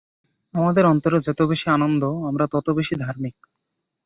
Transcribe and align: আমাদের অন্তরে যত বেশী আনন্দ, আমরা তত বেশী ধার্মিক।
আমাদের 0.53 0.83
অন্তরে 0.85 1.17
যত 1.19 1.39
বেশী 1.41 1.67
আনন্দ, 1.69 2.03
আমরা 2.29 2.45
তত 2.47 2.67
বেশী 2.69 2.95
ধার্মিক। 2.95 3.35